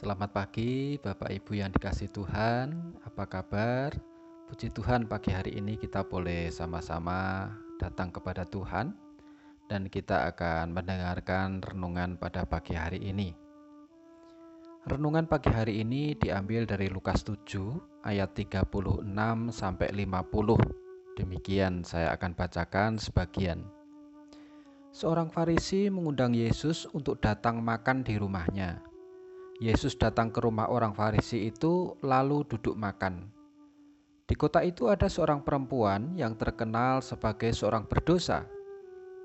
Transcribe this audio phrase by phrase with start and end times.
[0.00, 2.96] Selamat pagi, Bapak Ibu yang dikasih Tuhan.
[3.04, 3.92] Apa kabar?
[4.48, 8.96] Puji Tuhan, pagi hari ini kita boleh sama-sama datang kepada Tuhan,
[9.68, 13.36] dan kita akan mendengarkan renungan pada pagi hari ini.
[14.88, 19.04] Renungan pagi hari ini diambil dari Lukas 7 ayat 36
[19.52, 21.20] sampai 50.
[21.20, 23.68] Demikian saya akan bacakan sebagian.
[24.96, 28.89] Seorang Farisi mengundang Yesus untuk datang makan di rumahnya.
[29.60, 33.28] Yesus datang ke rumah orang Farisi itu, lalu duduk makan.
[34.24, 38.48] Di kota itu ada seorang perempuan yang terkenal sebagai seorang berdosa.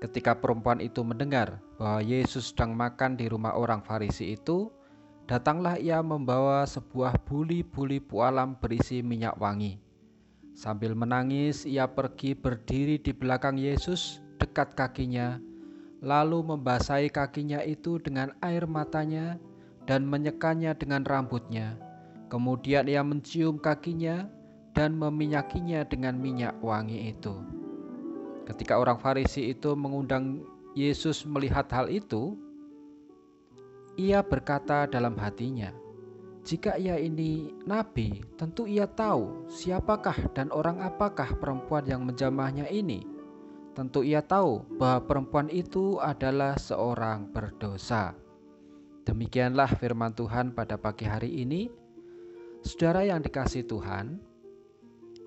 [0.00, 4.72] Ketika perempuan itu mendengar bahwa Yesus sedang makan di rumah orang Farisi itu,
[5.28, 9.76] datanglah ia membawa sebuah buli-buli pualam berisi minyak wangi.
[10.56, 15.36] Sambil menangis, ia pergi berdiri di belakang Yesus, dekat kakinya,
[16.00, 19.36] lalu membasahi kakinya itu dengan air matanya
[19.86, 21.78] dan menyekanya dengan rambutnya.
[22.30, 24.30] Kemudian ia mencium kakinya
[24.72, 27.36] dan meminyakinya dengan minyak wangi itu.
[28.48, 30.42] Ketika orang Farisi itu mengundang
[30.72, 32.34] Yesus melihat hal itu,
[34.00, 35.68] ia berkata dalam hatinya,
[36.48, 43.04] "Jika ia ini nabi, tentu ia tahu siapakah dan orang apakah perempuan yang menjamahnya ini.
[43.76, 48.21] Tentu ia tahu bahwa perempuan itu adalah seorang berdosa."
[49.02, 51.66] Demikianlah firman Tuhan pada pagi hari ini.
[52.62, 54.22] Saudara yang dikasih Tuhan,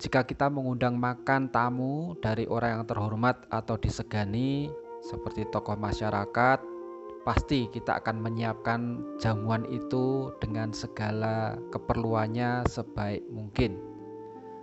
[0.00, 4.72] jika kita mengundang makan tamu dari orang yang terhormat atau disegani
[5.04, 6.64] seperti tokoh masyarakat,
[7.28, 13.76] pasti kita akan menyiapkan jamuan itu dengan segala keperluannya sebaik mungkin.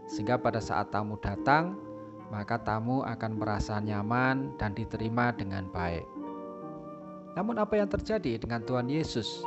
[0.10, 1.78] Sehingga pada saat tamu datang,
[2.34, 6.15] maka tamu akan merasa nyaman dan diterima dengan baik.
[7.36, 9.44] Namun apa yang terjadi dengan Tuhan Yesus?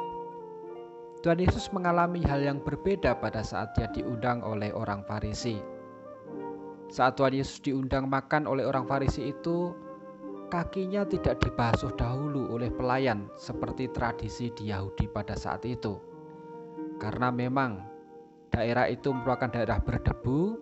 [1.24, 5.58] Tuhan Yesus mengalami hal yang berbeda pada saat dia diundang oleh orang Farisi.
[6.92, 9.72] Saat Tuhan Yesus diundang makan oleh orang Farisi itu,
[10.52, 15.96] kakinya tidak dibasuh dahulu oleh pelayan seperti tradisi di Yahudi pada saat itu.
[17.02, 17.82] Karena memang
[18.52, 20.60] daerah itu merupakan daerah berdebu,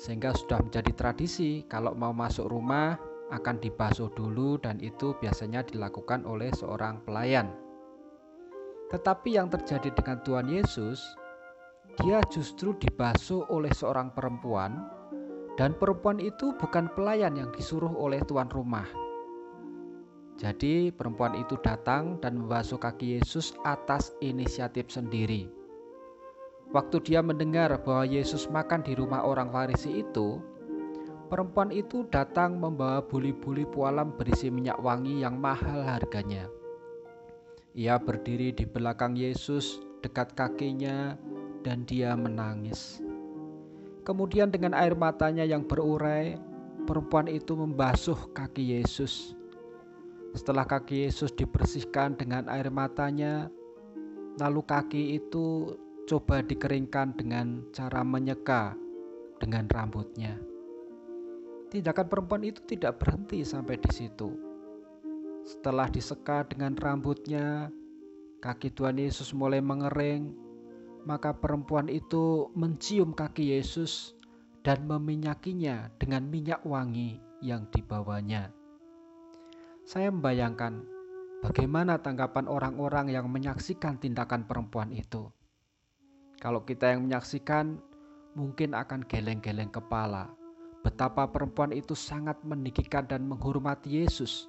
[0.00, 6.26] sehingga sudah menjadi tradisi kalau mau masuk rumah akan dibasuh dulu dan itu biasanya dilakukan
[6.26, 7.50] oleh seorang pelayan.
[8.90, 10.98] Tetapi yang terjadi dengan Tuhan Yesus,
[12.02, 14.82] dia justru dibasuh oleh seorang perempuan
[15.54, 18.86] dan perempuan itu bukan pelayan yang disuruh oleh tuan rumah.
[20.40, 25.52] Jadi perempuan itu datang dan membasuh kaki Yesus atas inisiatif sendiri.
[26.72, 30.40] Waktu dia mendengar bahwa Yesus makan di rumah orang Farisi itu,
[31.30, 36.50] Perempuan itu datang membawa buli-buli pualam berisi minyak wangi yang mahal harganya.
[37.78, 41.14] Ia berdiri di belakang Yesus, dekat kakinya,
[41.62, 42.98] dan dia menangis.
[44.02, 46.34] Kemudian, dengan air matanya yang berurai,
[46.82, 49.38] perempuan itu membasuh kaki Yesus.
[50.34, 53.46] Setelah kaki Yesus dibersihkan dengan air matanya,
[54.42, 55.78] lalu kaki itu
[56.10, 58.74] coba dikeringkan dengan cara menyeka
[59.38, 60.34] dengan rambutnya.
[61.70, 64.34] Tindakan perempuan itu tidak berhenti sampai di situ.
[65.46, 67.70] Setelah diseka dengan rambutnya,
[68.42, 70.34] kaki Tuhan Yesus mulai mengering,
[71.06, 74.18] maka perempuan itu mencium kaki Yesus
[74.66, 78.50] dan meminyakinya dengan minyak wangi yang dibawanya.
[79.86, 80.82] Saya membayangkan
[81.38, 85.30] bagaimana tanggapan orang-orang yang menyaksikan tindakan perempuan itu.
[86.42, 87.78] Kalau kita yang menyaksikan,
[88.34, 90.39] mungkin akan geleng-geleng kepala
[90.80, 94.48] betapa perempuan itu sangat meninggikan dan menghormati Yesus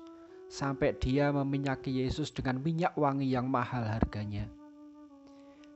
[0.51, 4.51] sampai dia meminyaki Yesus dengan minyak wangi yang mahal harganya.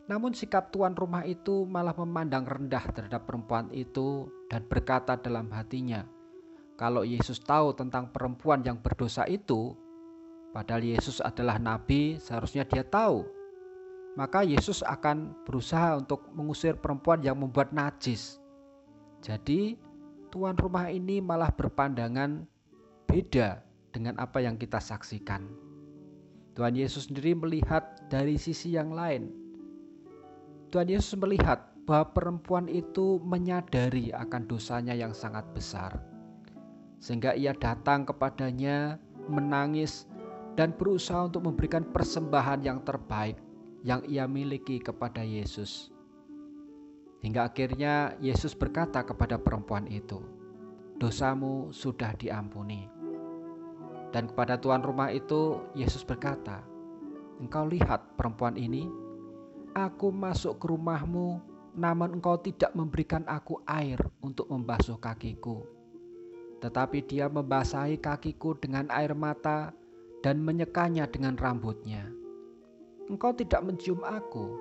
[0.05, 6.05] Namun sikap tuan rumah itu malah memandang rendah terhadap perempuan itu dan berkata dalam hatinya,
[6.75, 9.73] kalau Yesus tahu tentang perempuan yang berdosa itu,
[10.51, 13.23] padahal Yesus adalah nabi, seharusnya dia tahu.
[14.19, 18.39] Maka Yesus akan berusaha untuk mengusir perempuan yang membuat najis.
[19.23, 19.79] Jadi
[20.35, 22.43] tuan rumah ini malah berpandangan
[23.07, 23.63] beda
[23.95, 25.47] dengan apa yang kita saksikan.
[26.59, 29.31] Tuhan Yesus sendiri melihat dari sisi yang lain.
[30.75, 36.03] Tuhan Yesus melihat bahwa perempuan itu menyadari akan dosanya yang sangat besar,
[36.99, 38.99] sehingga ia datang kepadanya,
[39.31, 40.03] menangis,
[40.59, 43.39] dan berusaha untuk memberikan persembahan yang terbaik
[43.87, 45.94] yang ia miliki kepada Yesus.
[47.25, 50.21] Hingga akhirnya Yesus berkata kepada perempuan itu,
[51.01, 52.85] "Dosamu sudah diampuni."
[54.13, 56.61] Dan kepada tuan rumah itu Yesus berkata,
[57.41, 58.85] "Engkau lihat perempuan ini,
[59.75, 61.43] Aku masuk ke rumahmu,
[61.75, 65.67] namun engkau tidak memberikan aku air untuk membasuh kakiku.
[66.63, 69.75] Tetapi dia membasahi kakiku dengan air mata
[70.23, 72.07] dan menyekanya dengan rambutnya.
[73.11, 74.55] Engkau tidak mencium aku,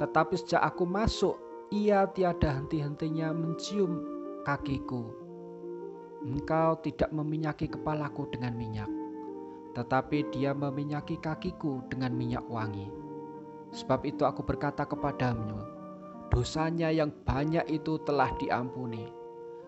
[0.00, 1.36] tetapi sejak aku masuk,
[1.74, 3.98] ia tiada henti-hentinya mencium
[4.46, 5.10] kakiku.
[6.22, 8.90] Engkau tidak meminyaki kepalaku dengan minyak,
[9.74, 12.86] tetapi dia meminyaki kakiku dengan minyak wangi.
[13.74, 15.58] Sebab itu aku berkata kepadamu,
[16.30, 19.10] dosanya yang banyak itu telah diampuni,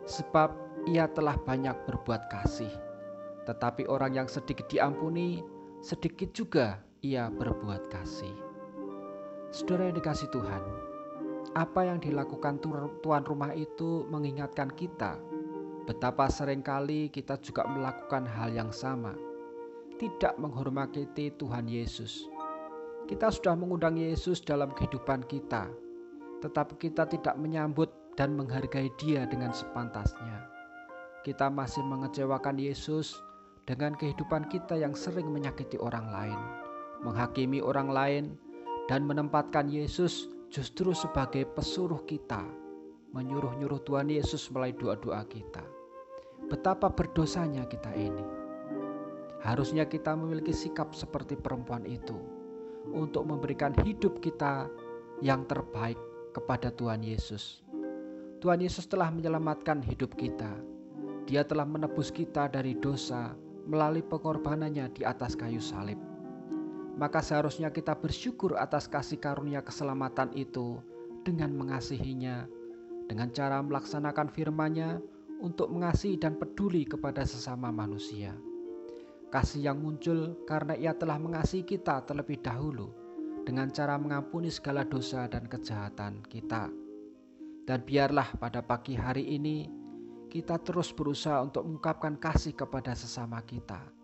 [0.06, 0.54] sebab
[0.86, 2.70] ia telah banyak berbuat kasih.
[3.46, 5.42] Tetapi orang yang sedikit diampuni,
[5.82, 8.34] sedikit juga ia berbuat kasih.
[9.50, 10.87] Saudara yang dikasih Tuhan,
[11.58, 12.62] apa yang dilakukan
[13.02, 15.18] tuan rumah itu mengingatkan kita
[15.90, 19.16] betapa sering kali kita juga melakukan hal yang sama,
[19.96, 22.28] tidak menghormati Tuhan Yesus.
[23.08, 25.66] Kita sudah mengundang Yesus dalam kehidupan kita,
[26.44, 27.88] tetapi kita tidak menyambut
[28.20, 30.44] dan menghargai Dia dengan sepantasnya.
[31.24, 33.16] Kita masih mengecewakan Yesus
[33.64, 36.40] dengan kehidupan kita yang sering menyakiti orang lain
[37.02, 38.24] menghakimi orang lain,
[38.88, 42.40] dan menempatkan Yesus justru sebagai pesuruh kita,
[43.12, 45.64] menyuruh-nyuruh Tuhan Yesus melalui doa-doa kita.
[46.48, 48.24] Betapa berdosanya kita ini.
[49.44, 52.16] Harusnya kita memiliki sikap seperti perempuan itu
[52.90, 54.66] untuk memberikan hidup kita
[55.20, 56.00] yang terbaik
[56.32, 57.60] kepada Tuhan Yesus.
[58.40, 60.50] Tuhan Yesus telah menyelamatkan hidup kita.
[61.28, 63.36] Dia telah menebus kita dari dosa
[63.68, 66.00] melalui pengorbanannya di atas kayu salib
[66.98, 70.82] maka seharusnya kita bersyukur atas kasih karunia keselamatan itu
[71.22, 72.50] dengan mengasihinya,
[73.06, 74.98] dengan cara melaksanakan firman-Nya
[75.38, 78.34] untuk mengasihi dan peduli kepada sesama manusia.
[79.30, 82.90] Kasih yang muncul karena Ia telah mengasihi kita terlebih dahulu
[83.46, 86.66] dengan cara mengampuni segala dosa dan kejahatan kita.
[87.62, 89.70] Dan biarlah pada pagi hari ini
[90.26, 93.97] kita terus berusaha untuk mengungkapkan kasih kepada sesama kita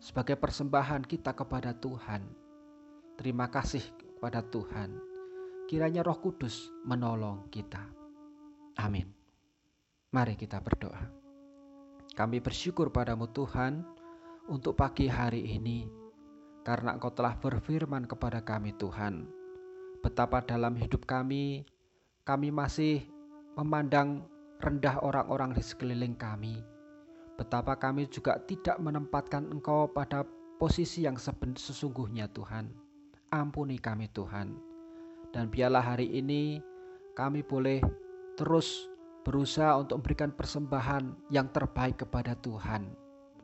[0.00, 2.22] sebagai persembahan kita kepada Tuhan.
[3.16, 4.96] Terima kasih kepada Tuhan.
[5.66, 7.80] Kiranya Roh Kudus menolong kita.
[8.78, 9.08] Amin.
[10.12, 11.10] Mari kita berdoa.
[12.16, 13.82] Kami bersyukur padamu Tuhan
[14.48, 15.84] untuk pagi hari ini
[16.62, 19.26] karena Engkau telah berfirman kepada kami Tuhan.
[20.00, 21.66] Betapa dalam hidup kami,
[22.22, 23.04] kami masih
[23.58, 24.22] memandang
[24.62, 26.75] rendah orang-orang di sekeliling kami
[27.36, 30.24] Betapa kami juga tidak menempatkan Engkau pada
[30.56, 32.72] posisi yang sesungguhnya Tuhan.
[33.28, 34.56] Ampuni kami Tuhan.
[35.36, 36.64] Dan biarlah hari ini
[37.12, 37.84] kami boleh
[38.40, 38.88] terus
[39.20, 42.88] berusaha untuk memberikan persembahan yang terbaik kepada Tuhan.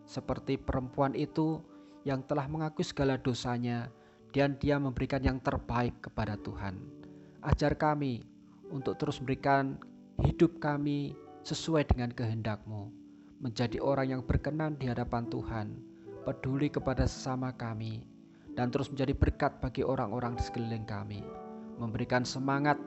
[0.08, 1.60] Seperti perempuan itu
[2.08, 3.92] yang telah mengakui segala dosanya
[4.32, 6.80] dan dia memberikan yang terbaik kepada Tuhan.
[7.44, 8.24] Ajar kami
[8.72, 9.76] untuk terus memberikan
[10.24, 11.12] hidup kami
[11.44, 13.01] sesuai dengan kehendak-Mu
[13.42, 15.74] menjadi orang yang berkenan di hadapan Tuhan,
[16.22, 18.06] peduli kepada sesama kami,
[18.54, 21.26] dan terus menjadi berkat bagi orang-orang di sekeliling kami,
[21.76, 22.78] memberikan semangat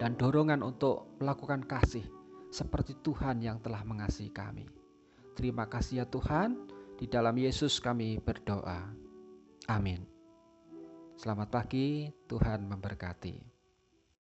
[0.00, 2.08] dan dorongan untuk melakukan kasih
[2.48, 4.64] seperti Tuhan yang telah mengasihi kami.
[5.36, 6.56] Terima kasih ya Tuhan,
[6.96, 8.88] di dalam Yesus kami berdoa.
[9.68, 10.02] Amin.
[11.18, 13.57] Selamat pagi, Tuhan memberkati.